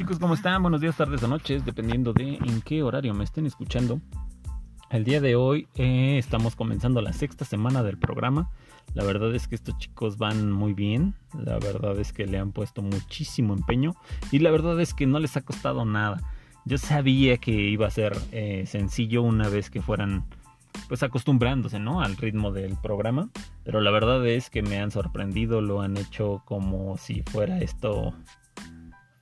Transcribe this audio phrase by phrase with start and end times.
[0.00, 0.18] chicos?
[0.18, 0.62] ¿Cómo están?
[0.62, 4.00] Buenos días, tardes o noches, dependiendo de en qué horario me estén escuchando.
[4.88, 8.48] El día de hoy eh, estamos comenzando la sexta semana del programa.
[8.94, 11.16] La verdad es que estos chicos van muy bien.
[11.34, 13.92] La verdad es que le han puesto muchísimo empeño.
[14.32, 16.16] Y la verdad es que no les ha costado nada.
[16.64, 20.24] Yo sabía que iba a ser eh, sencillo una vez que fueran
[20.88, 22.00] pues acostumbrándose, ¿no?
[22.00, 23.28] Al ritmo del programa.
[23.64, 28.14] Pero la verdad es que me han sorprendido, lo han hecho como si fuera esto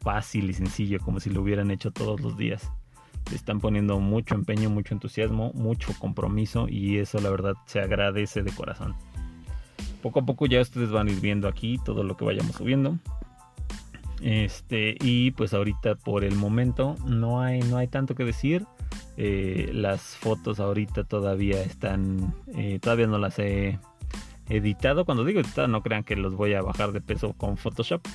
[0.00, 2.70] fácil y sencillo, como si lo hubieran hecho todos los días.
[3.30, 8.42] Le están poniendo mucho empeño, mucho entusiasmo, mucho compromiso y eso la verdad se agradece
[8.42, 8.94] de corazón.
[10.02, 12.98] Poco a poco ya ustedes van a ir viendo aquí todo lo que vayamos subiendo.
[14.20, 18.64] Este, y pues ahorita por el momento no hay, no hay tanto que decir.
[19.16, 23.78] Eh, las fotos ahorita todavía están, eh, todavía no las he
[24.48, 25.04] editado.
[25.04, 28.06] Cuando digo editado, no crean que los voy a bajar de peso con Photoshop.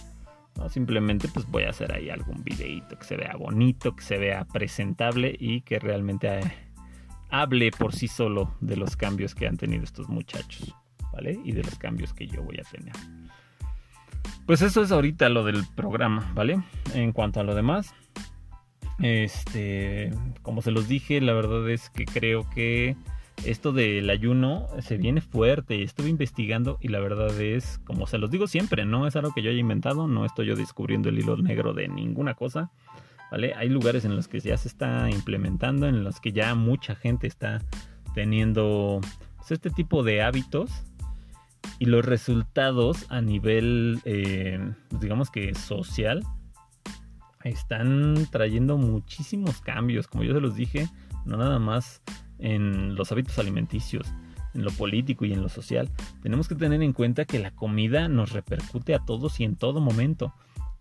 [0.57, 4.17] No, simplemente pues voy a hacer ahí algún videito que se vea bonito, que se
[4.17, 6.41] vea presentable y que realmente eh,
[7.29, 10.75] hable por sí solo de los cambios que han tenido estos muchachos,
[11.11, 11.39] ¿vale?
[11.43, 12.93] Y de los cambios que yo voy a tener.
[14.45, 16.61] Pues eso es ahorita lo del programa, ¿vale?
[16.93, 17.95] En cuanto a lo demás,
[18.99, 22.95] este, como se los dije, la verdad es que creo que
[23.45, 25.83] esto del ayuno se viene fuerte.
[25.83, 29.41] Estuve investigando y la verdad es, como se los digo siempre, no es algo que
[29.41, 32.71] yo haya inventado, no estoy yo descubriendo el hilo negro de ninguna cosa.
[33.31, 33.53] ¿Vale?
[33.55, 37.25] Hay lugares en los que ya se está implementando, en los que ya mucha gente
[37.25, 37.61] está
[38.13, 39.01] teniendo
[39.37, 40.69] pues, este tipo de hábitos
[41.79, 46.23] y los resultados a nivel, eh, pues, digamos que social,
[47.43, 50.07] están trayendo muchísimos cambios.
[50.07, 50.87] Como yo se los dije,
[51.25, 52.01] no nada más
[52.43, 54.05] en los hábitos alimenticios,
[54.53, 55.89] en lo político y en lo social.
[56.21, 59.81] Tenemos que tener en cuenta que la comida nos repercute a todos y en todo
[59.81, 60.33] momento.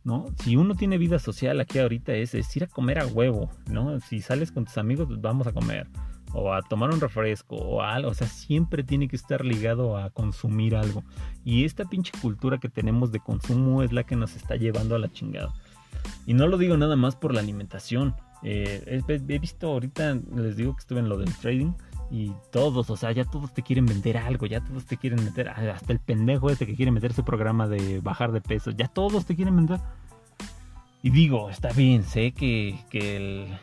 [0.05, 0.27] ¿no?
[0.43, 4.01] Si uno tiene vida social aquí ahorita es, es ir a comer a huevo, ¿no?
[4.01, 5.87] Si sales con tus amigos, pues vamos a comer.
[6.35, 8.11] O a tomar un refresco o algo.
[8.11, 11.05] O sea, siempre tiene que estar ligado a consumir algo.
[11.45, 14.99] Y esta pinche cultura que tenemos de consumo es la que nos está llevando a
[14.99, 15.53] la chingada.
[16.27, 18.15] Y no lo digo nada más por la alimentación.
[18.43, 21.73] Eh, he, visto ahorita, les digo que estuve en lo del trading
[22.11, 25.49] y todos, o sea, ya todos te quieren vender algo, ya todos te quieren meter,
[25.49, 29.25] hasta el pendejo este que quiere meter su programa de bajar de peso, ya todos
[29.25, 29.81] te quieren vender.
[31.03, 33.59] Y digo, está bien, sé que, que el,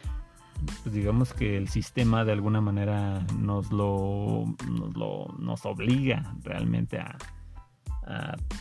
[0.83, 6.99] pues digamos que el sistema de alguna manera nos lo, nos, lo, nos obliga realmente
[6.99, 7.17] a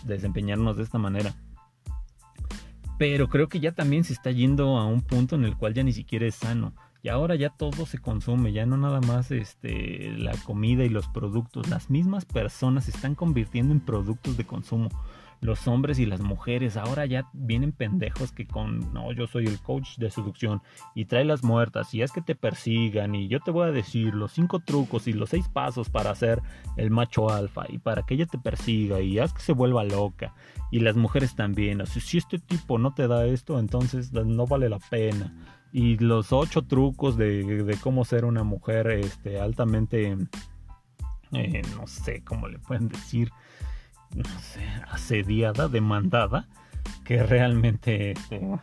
[0.05, 1.35] desempeñarnos de esta manera.
[2.99, 5.83] Pero creo que ya también se está yendo a un punto en el cual ya
[5.85, 6.75] ni siquiera es sano.
[7.01, 11.07] Y ahora ya todo se consume, ya no nada más este, la comida y los
[11.09, 11.69] productos.
[11.69, 14.89] Las mismas personas se están convirtiendo en productos de consumo
[15.41, 16.77] los hombres y las mujeres.
[16.77, 20.63] Ahora ya vienen pendejos que con, no, yo soy el coach de seducción
[20.95, 24.15] y trae las muertas y es que te persigan y yo te voy a decir
[24.15, 26.43] los cinco trucos y los seis pasos para ser
[26.77, 30.35] el macho alfa y para que ella te persiga y haz que se vuelva loca.
[30.71, 34.69] Y las mujeres también, así, si este tipo no te da esto, entonces no vale
[34.69, 35.33] la pena.
[35.73, 40.17] Y los ocho trucos de, cómo ser una mujer este, altamente,
[41.33, 43.31] eh, no sé cómo le pueden decir,
[44.15, 46.47] no sé, asediada, demandada,
[47.05, 48.61] que realmente, este, no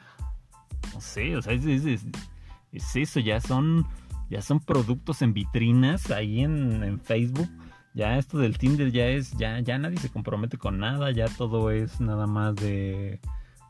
[1.00, 3.86] sé, o sea, es, eso, ya son,
[4.30, 7.50] ya son productos en vitrinas ahí en, Facebook.
[7.94, 11.72] Ya esto del Tinder ya es, ya, ya nadie se compromete con nada, ya todo
[11.72, 13.22] es nada más de,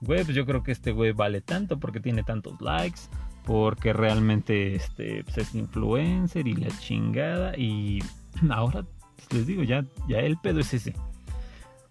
[0.01, 3.01] güey, pues yo creo que este güey vale tanto porque tiene tantos likes,
[3.45, 7.99] porque realmente este, pues es influencer y la chingada y
[8.49, 8.83] ahora
[9.15, 10.95] pues les digo, ya, ya el pedo es ese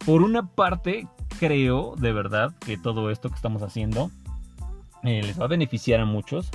[0.04, 1.06] por una parte,
[1.38, 4.10] creo de verdad que todo esto que estamos haciendo
[5.03, 6.50] eh, les va a beneficiar a muchos.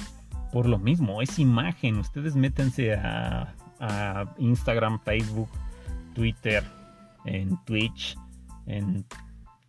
[0.51, 1.97] Por lo mismo, es imagen.
[1.97, 3.53] Ustedes métanse a,
[4.37, 5.47] Instagram, Facebook,
[6.13, 6.63] Twitter,
[7.23, 8.17] en Twitch,
[8.65, 9.05] en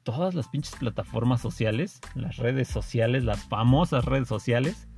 [0.02, 4.88] todas las pinches plataformas sociales, las redes sociales, las famosas redes sociales.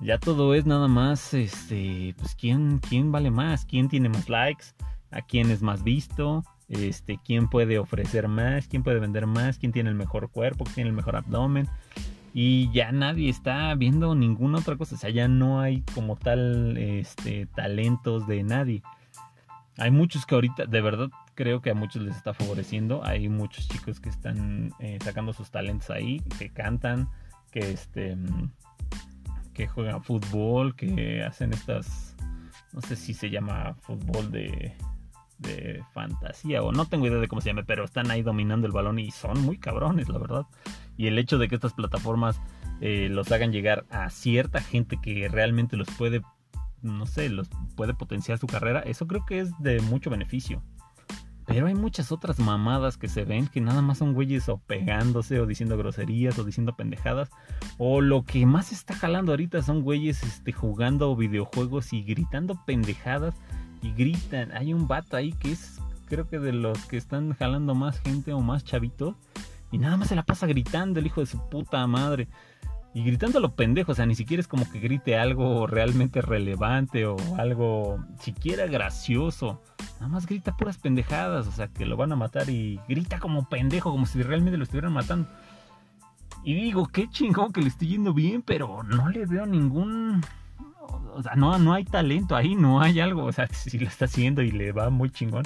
[0.00, 4.66] Ya todo es nada más, este, pues quién, quién vale más, quién tiene más likes,
[5.10, 9.72] a quién es más visto, este, quién puede ofrecer más, quién puede vender más, quién
[9.72, 11.68] tiene el mejor cuerpo, quién tiene el mejor abdomen.
[12.34, 14.94] Y ya nadie está viendo ninguna otra cosa.
[14.94, 18.82] O sea, ya no hay como tal este, talentos de nadie.
[19.78, 23.04] Hay muchos que ahorita, de verdad, creo que a muchos les está favoreciendo.
[23.04, 27.08] Hay muchos chicos que están eh, sacando sus talentos ahí, que cantan,
[27.50, 28.16] que este
[29.58, 32.14] que juegan fútbol, que hacen estas,
[32.72, 34.76] no sé si se llama fútbol de
[35.38, 38.72] de fantasía, o no tengo idea de cómo se llame, pero están ahí dominando el
[38.72, 40.46] balón y son muy cabrones, la verdad.
[40.96, 42.40] Y el hecho de que estas plataformas
[42.80, 46.22] eh, los hagan llegar a cierta gente que realmente los puede,
[46.82, 50.62] no sé, los puede potenciar su carrera, eso creo que es de mucho beneficio.
[51.48, 55.40] Pero hay muchas otras mamadas que se ven que nada más son güeyes o pegándose
[55.40, 57.30] o diciendo groserías o diciendo pendejadas.
[57.78, 63.34] O lo que más está jalando ahorita son güeyes este, jugando videojuegos y gritando pendejadas.
[63.82, 64.52] Y gritan.
[64.52, 68.32] Hay un vato ahí que es creo que de los que están jalando más gente
[68.32, 69.14] o más chavitos.
[69.70, 72.28] Y nada más se la pasa gritando el hijo de su puta madre.
[72.94, 76.22] Y gritando a lo pendejo, o sea, ni siquiera es como que grite algo realmente
[76.22, 79.62] relevante o algo siquiera gracioso.
[79.96, 83.48] Nada más grita puras pendejadas, o sea, que lo van a matar y grita como
[83.48, 85.28] pendejo, como si realmente lo estuvieran matando.
[86.42, 90.22] Y digo, qué chingón que le estoy yendo bien, pero no le veo ningún...
[91.14, 93.24] O sea, no, no hay talento ahí, no hay algo.
[93.24, 95.44] O sea, si lo está haciendo y le va muy chingón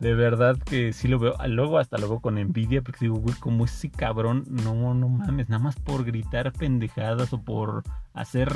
[0.00, 1.36] de verdad que sí lo veo.
[1.46, 5.62] Luego hasta luego con envidia, porque digo, güey, como ese cabrón, no, no mames, nada
[5.62, 7.84] más por gritar pendejadas o por
[8.14, 8.50] hacer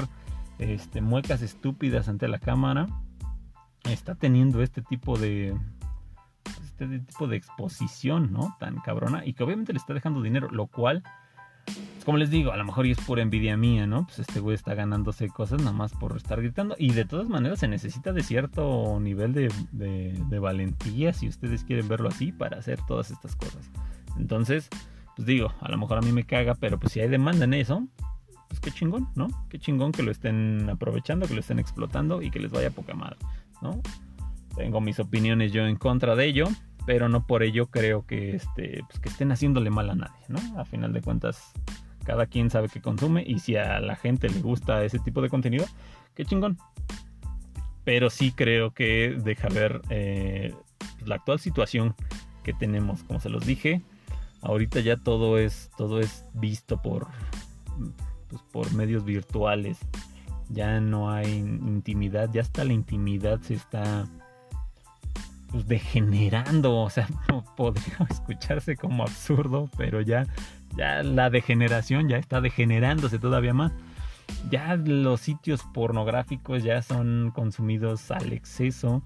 [0.58, 2.86] este, muecas estúpidas ante la cámara,
[3.84, 5.56] está teniendo este tipo de.
[6.64, 8.56] Este tipo de exposición, ¿no?
[8.58, 9.24] Tan cabrona.
[9.24, 11.02] Y que obviamente le está dejando dinero, lo cual
[12.04, 14.04] como les digo, a lo mejor y es pura envidia mía, ¿no?
[14.04, 16.76] Pues este güey está ganándose cosas nada más por estar gritando.
[16.78, 21.88] Y de todas maneras se necesita de cierto nivel de, de, valentía, si ustedes quieren
[21.88, 23.70] verlo así, para hacer todas estas cosas.
[24.18, 24.68] Entonces,
[25.16, 27.54] pues digo, a lo mejor a mí me caga, pero pues si hay demanda en
[27.54, 27.86] eso,
[28.48, 29.28] pues qué chingón, ¿no?
[29.48, 32.94] Qué chingón que lo estén aprovechando, que lo estén explotando y que les vaya poca
[32.94, 33.16] madre,
[33.62, 33.80] ¿no?
[34.56, 36.46] Tengo mis opiniones yo en contra de ello,
[36.86, 40.38] pero no por ello creo que, este, pues que estén haciéndole mal a nadie, ¿no?
[40.60, 41.52] A final de cuentas,
[42.04, 45.28] cada quien sabe que consume y si a la gente le gusta ese tipo de
[45.28, 45.66] contenido,
[46.14, 46.58] qué chingón.
[47.84, 50.54] Pero sí creo que deja ver eh,
[51.04, 51.94] la actual situación
[52.42, 53.82] que tenemos, como se los dije.
[54.40, 57.08] Ahorita ya todo es todo es visto por
[58.28, 59.78] pues, por medios virtuales.
[60.50, 64.06] Ya no hay intimidad, ya hasta la intimidad se está
[65.50, 67.08] pues, degenerando, o sea,
[67.56, 70.26] podría escucharse como absurdo, pero ya
[70.76, 73.72] ya la degeneración ya está degenerándose todavía más.
[74.50, 79.02] Ya los sitios pornográficos ya son consumidos al exceso,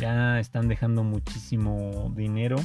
[0.00, 2.56] ya están dejando muchísimo dinero.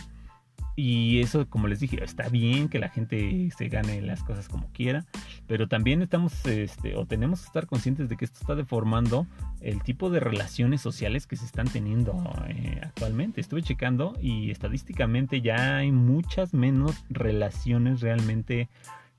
[0.77, 4.67] Y eso, como les dije, está bien que la gente se gane las cosas como
[4.73, 5.05] quiera,
[5.47, 9.25] pero también estamos, este, o tenemos que estar conscientes de que esto está deformando
[9.61, 12.81] el tipo de relaciones sociales que se están teniendo eh,
[13.19, 18.69] Estuve checando y estadísticamente ya hay muchas menos relaciones realmente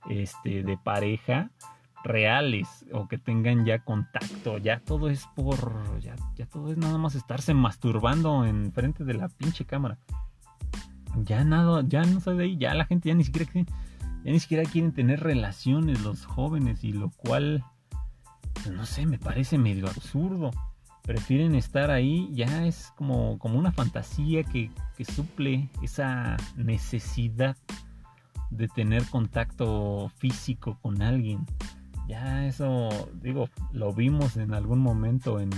[0.09, 1.51] este, de pareja
[2.05, 4.59] reales o que tengan ya contacto.
[4.59, 6.01] Ya todo es por.
[6.01, 6.15] Ya,
[6.47, 9.99] todo es nada más estarse masturbando en frente de la pinche cámara.
[11.25, 12.57] Ya nada, ya no soy de ahí.
[12.59, 16.93] Ya la gente ya ni siquiera ya ni siquiera quieren tener relaciones los jóvenes y
[16.93, 17.65] lo cual
[18.71, 20.51] no sé, me parece medio absurdo.
[21.07, 27.57] Prefieren estar ahí, ya es como, como una fantasía que, que suple esa necesidad
[28.51, 31.47] de tener contacto físico con alguien.
[32.09, 32.89] Ya eso,
[33.23, 35.51] digo, lo vimos en algún momento en,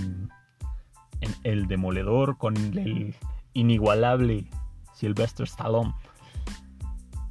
[1.21, 3.15] en El Demoledor con el
[3.53, 4.47] inigualable
[4.93, 5.93] Sylvester Stallone.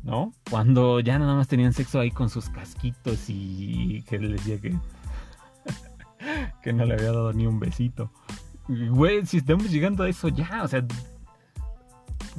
[0.05, 0.33] ¿No?
[0.49, 4.61] Cuando ya nada más tenían sexo ahí con sus casquitos y que les decía
[6.69, 8.11] que no le había dado ni un besito.
[8.69, 10.85] Güey, si estamos llegando a eso ya, o sea,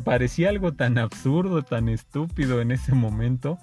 [0.03, 3.57] parecía algo tan absurdo, tan estúpido en ese momento.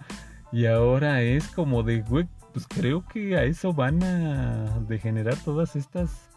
[0.51, 5.77] Y ahora es como de, güey, pues creo que a eso van a degenerar todas
[5.77, 6.29] estas,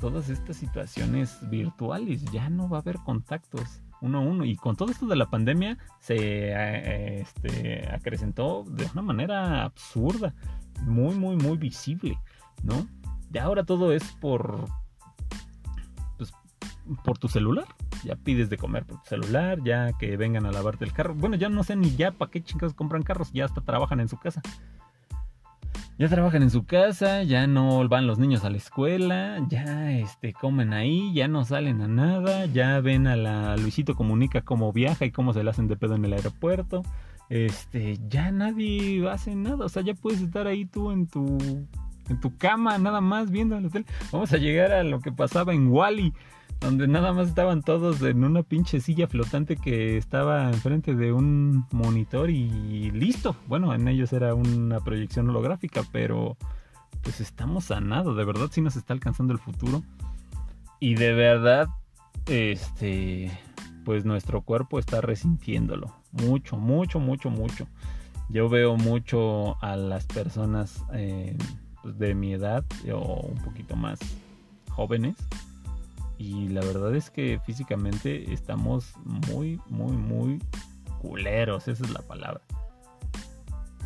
[0.00, 2.24] todas estas situaciones virtuales.
[2.32, 4.44] Ya no va a haber contactos uno a uno.
[4.44, 10.34] Y con todo esto de la pandemia se eh, este, acrecentó de una manera absurda,
[10.82, 12.18] muy, muy, muy visible,
[12.64, 12.88] ¿no?
[13.30, 14.66] Ya ahora todo es por.
[16.18, 16.32] Pues,
[17.04, 17.66] por tu celular.
[18.04, 21.14] Ya pides de comer por tu celular, ya que vengan a lavarte el carro.
[21.14, 24.08] Bueno, ya no sé ni ya para qué chicos compran carros, ya hasta trabajan en
[24.08, 24.40] su casa.
[26.00, 30.32] Ya trabajan en su casa, ya no van los niños a la escuela, ya este
[30.32, 35.04] comen ahí, ya no salen a nada, ya ven a la Luisito comunica cómo viaja
[35.04, 36.80] y cómo se le hacen de pedo en el aeropuerto.
[37.28, 41.36] Este, ya nadie hace nada, o sea, ya puedes estar ahí tú en tu
[42.10, 43.86] en tu cama, nada más viendo la tele.
[44.12, 46.12] Vamos a llegar a lo que pasaba en Wally,
[46.60, 51.66] donde nada más estaban todos en una pinche silla flotante que estaba enfrente de un
[51.72, 53.36] monitor y listo.
[53.46, 56.36] Bueno, en ellos era una proyección holográfica, pero
[57.02, 59.82] pues estamos sanados, de verdad sí nos está alcanzando el futuro.
[60.80, 61.68] Y de verdad,
[62.26, 63.30] este,
[63.84, 65.94] pues nuestro cuerpo está resintiéndolo.
[66.12, 67.66] Mucho, mucho, mucho, mucho.
[68.28, 71.36] Yo veo mucho a las personas eh,
[71.82, 73.98] pues, de mi edad o un poquito más
[74.70, 75.16] jóvenes.
[76.18, 80.38] Y la verdad es que físicamente estamos muy, muy, muy
[81.00, 81.66] culeros.
[81.66, 82.42] Esa es la palabra.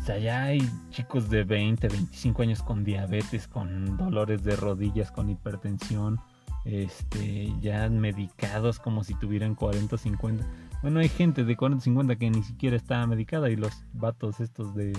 [0.01, 0.59] O sea, ya hay
[0.91, 6.19] chicos de 20, 25 años con diabetes, con dolores de rodillas, con hipertensión,
[6.63, 10.45] este, ya medicados como si tuvieran 40 o 50.
[10.83, 14.39] Bueno, hay gente de 40 o 50 que ni siquiera está medicada y los vatos
[14.41, 14.93] estos de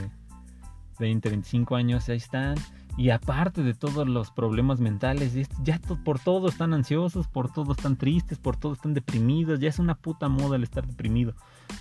[0.98, 2.56] 20, 25 años ahí están.
[2.98, 7.96] Y aparte de todos los problemas mentales, ya por todo están ansiosos, por todo están
[7.96, 9.60] tristes, por todo están deprimidos.
[9.60, 11.34] Ya es una puta moda el estar deprimido.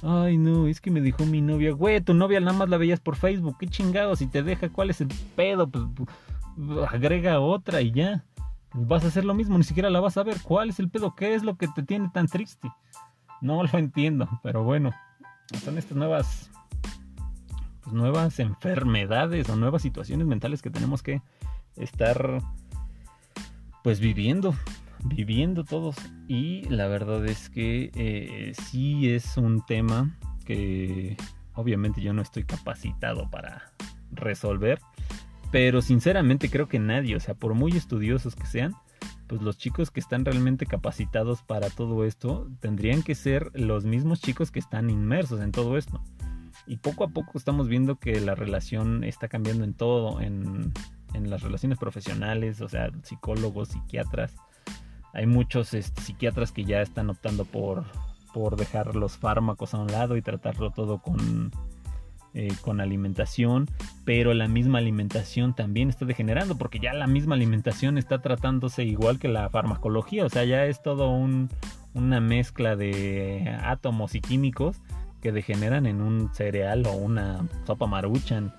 [0.04, 3.00] Ay, no, es que me dijo mi novia, güey, tu novia nada más la veías
[3.00, 3.58] por Facebook.
[3.60, 5.08] Qué chingados, si te deja, ¿cuál es el
[5.38, 5.70] pedo?
[5.70, 8.26] Pues, pues agrega otra y ya.
[8.74, 10.42] Vas a hacer lo mismo, ni siquiera la vas a ver.
[10.44, 11.16] ¿Cuál es el pedo?
[11.16, 12.70] ¿Qué es lo que te tiene tan triste?
[13.40, 14.92] No lo entiendo, pero bueno,
[15.64, 16.52] son estas nuevas
[17.96, 21.22] nuevas enfermedades o nuevas situaciones mentales que tenemos que
[21.76, 22.42] estar
[23.84, 24.56] pues viviendo,
[25.04, 25.96] viviendo todos.
[26.28, 31.18] Y la verdad es que eh, sí es un tema que
[31.54, 33.72] obviamente yo no estoy capacitado para
[34.12, 34.80] resolver.
[35.52, 38.74] Pero sinceramente creo que nadie, o sea, por muy estudiosos que sean,
[39.28, 44.22] pues los chicos que están realmente capacitados para todo esto tendrían que ser los mismos
[44.22, 46.02] chicos que están inmersos en todo esto.
[46.68, 50.74] Y poco a poco estamos viendo que la relación está cambiando en todo, en,
[51.14, 54.36] las relaciones profesionales, o sea, psicólogos, psiquiatras.
[55.14, 57.86] Hay muchos este, psiquiatras que ya están optando por,
[58.34, 61.52] por dejar los fármacos a un lado y tratarlo todo con,
[62.34, 63.70] eh, con alimentación,
[64.04, 69.20] pero la misma alimentación también está degenerando, porque ya la misma alimentación está tratándose igual
[69.20, 71.50] que la farmacología, o sea, ya es todo un,
[71.94, 74.82] una mezcla de átomos y químicos
[75.26, 78.54] que degeneran en un cereal o una sopa maruchan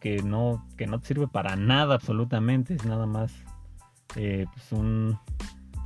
[0.00, 3.34] que no que no te sirve para nada absolutamente es nada más
[4.14, 5.18] eh, pues un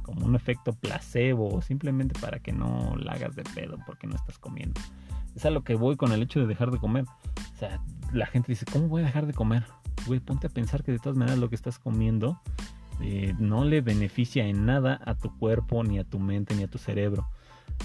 [0.02, 4.38] como un efecto placebo simplemente para que no la hagas de pedo porque no estás
[4.38, 4.78] comiendo.
[5.34, 7.06] Es a lo que voy con el hecho de dejar de comer.
[7.54, 7.80] O sea
[8.12, 9.64] la gente dice cómo voy a dejar de comer
[10.06, 12.38] güey ponte a pensar que de todas maneras lo que estás comiendo
[13.00, 16.68] eh, no le beneficia en nada a tu cuerpo ni a tu mente ni a
[16.68, 17.30] tu cerebro.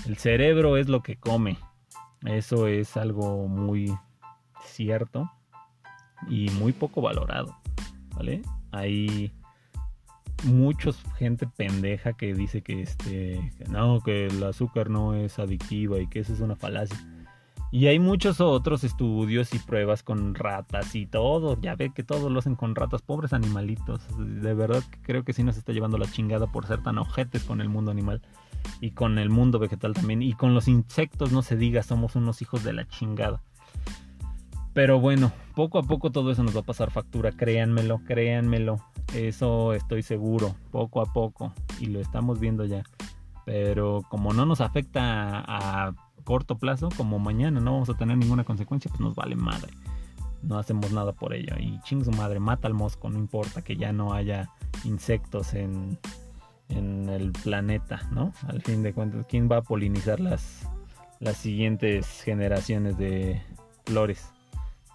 [0.06, 1.58] El cerebro es lo que come
[2.26, 3.94] eso es algo muy
[4.66, 5.30] cierto
[6.28, 7.56] y muy poco valorado,
[8.16, 8.42] ¿vale?
[8.72, 9.32] Hay
[10.44, 16.08] muchos gente pendeja que dice que este no que el azúcar no es adictiva y
[16.08, 16.98] que eso es una falacia.
[17.70, 21.60] Y hay muchos otros estudios y pruebas con ratas y todo.
[21.60, 24.02] Ya ve que todos lo hacen con ratas, pobres animalitos.
[24.18, 27.60] De verdad creo que sí nos está llevando la chingada por ser tan ojetes con
[27.60, 28.22] el mundo animal
[28.80, 30.22] y con el mundo vegetal también.
[30.22, 33.42] Y con los insectos no se diga, somos unos hijos de la chingada.
[34.74, 38.80] Pero bueno, poco a poco todo eso nos va a pasar factura, créanmelo, créanmelo.
[39.14, 41.52] Eso estoy seguro, poco a poco.
[41.82, 42.84] Y lo estamos viendo ya.
[43.46, 45.96] Pero como no nos afecta a
[46.28, 49.72] corto plazo, como mañana no vamos a tener ninguna consecuencia, pues nos vale madre.
[50.44, 51.56] No hacemos nada por ello.
[51.58, 54.50] Y ching su madre, mata al mosco, no importa que ya no haya
[54.84, 55.98] insectos en,
[56.68, 58.34] en el planeta, ¿no?
[58.46, 60.68] Al fin de cuentas, ¿quién va a polinizar las,
[61.22, 63.42] las siguientes generaciones de
[63.86, 64.30] flores?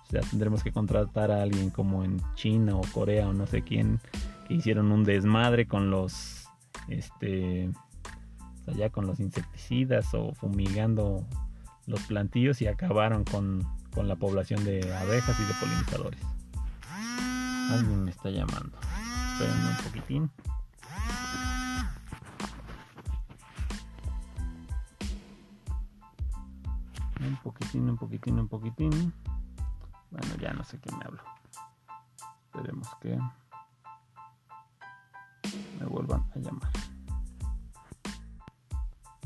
[0.08, 3.62] O sea, tendremos que contratar a alguien como en China o Corea o no sé
[3.62, 4.00] quién
[4.46, 6.46] que hicieron un desmadre con los
[6.88, 7.70] este
[8.66, 11.26] allá con los insecticidas o fumigando
[11.86, 16.20] los plantillos y acabaron con, con la población de abejas y de polinizadores.
[17.70, 18.78] Alguien me está llamando.
[19.32, 20.30] Esperen un poquitín.
[27.20, 29.14] Un poquitín, un poquitín, un poquitín.
[30.10, 31.22] Bueno, ya no sé quién me hablo.
[32.46, 33.18] Esperemos que
[35.80, 36.91] me vuelvan a llamar.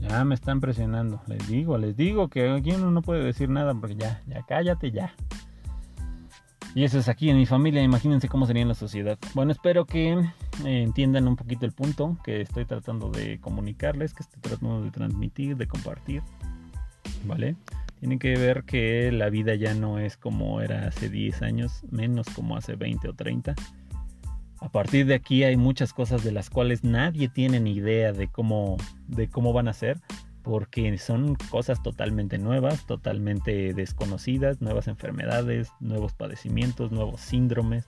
[0.09, 1.21] Ya me están presionando.
[1.27, 4.91] Les digo, les digo que aquí uno no puede decir nada porque ya, ya cállate
[4.91, 5.13] ya.
[6.75, 9.19] Y eso es aquí en mi familia, imagínense cómo sería en la sociedad.
[9.35, 10.25] Bueno, espero que eh,
[10.65, 15.57] entiendan un poquito el punto que estoy tratando de comunicarles, que estoy tratando de transmitir,
[15.57, 16.23] de compartir.
[17.25, 17.57] ¿Vale?
[17.99, 22.27] Tienen que ver que la vida ya no es como era hace 10 años, menos
[22.29, 23.55] como hace 20 o 30
[24.61, 28.29] a partir de aquí hay muchas cosas de las cuales nadie tiene ni idea de
[28.29, 30.01] cómo, de cómo van a ser,
[30.43, 37.87] porque son cosas totalmente nuevas, totalmente desconocidas, nuevas enfermedades, nuevos padecimientos, nuevos síndromes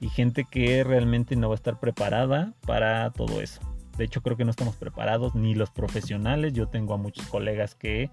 [0.00, 3.60] y gente que realmente no va a estar preparada para todo eso.
[3.98, 6.54] De hecho, creo que no estamos preparados, ni los profesionales.
[6.54, 8.08] Yo tengo a muchos colegas que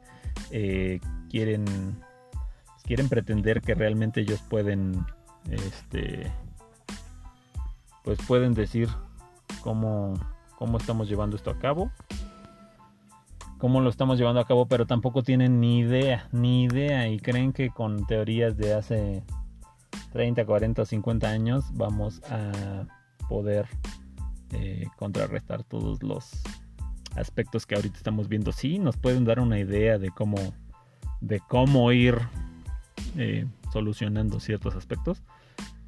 [0.52, 1.66] eh, quieren,
[2.84, 5.06] quieren pretender que realmente ellos pueden,
[5.50, 6.30] este,
[8.08, 8.88] pues pueden decir
[9.60, 10.14] cómo,
[10.58, 11.92] cómo estamos llevando esto a cabo
[13.58, 17.52] cómo lo estamos llevando a cabo, pero tampoco tienen ni idea, ni idea y creen
[17.52, 19.24] que con teorías de hace
[20.14, 22.86] 30, 40 o 50 años vamos a
[23.28, 23.68] poder
[24.54, 26.32] eh, contrarrestar todos los
[27.18, 28.54] aspectos que ahorita estamos viendo.
[28.54, 30.38] Sí, nos pueden dar una idea de cómo,
[31.20, 32.18] de cómo ir
[33.18, 35.24] eh, solucionando ciertos aspectos,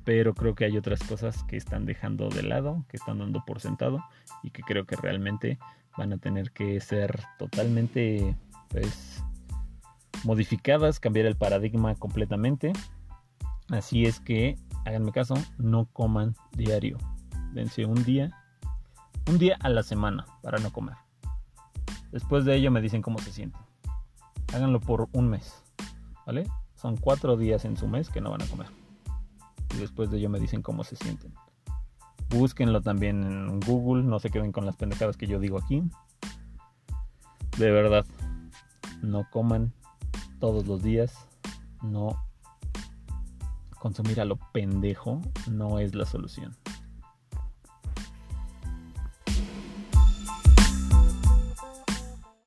[0.10, 3.60] pero creo que hay otras cosas que están dejando de lado, que están dando por
[3.60, 4.04] sentado
[4.42, 5.60] y que creo que realmente
[5.96, 8.36] van a tener que ser totalmente
[8.70, 9.24] pues
[10.24, 12.74] modificadas, cambiar el paradigma completamente.
[13.70, 16.98] Así es que háganme caso, no coman diario.
[17.54, 18.32] Dense un día,
[19.28, 20.96] un día a la semana para no comer.
[22.12, 23.62] Después de ello me dicen cómo se sienten.
[24.56, 25.64] Háganlo por un mes,
[26.26, 26.48] ¿vale?
[26.74, 28.79] Son cuatro días en su mes que no van a comer.
[29.80, 31.34] Después de ello me dicen cómo se sienten.
[32.30, 35.84] Búsquenlo también en Google, no se queden con las pendejadas que yo digo aquí.
[37.58, 38.06] De verdad,
[39.02, 39.74] no coman
[40.40, 41.28] todos los días,
[41.82, 42.16] no
[43.80, 46.56] consumir a lo pendejo no es la solución.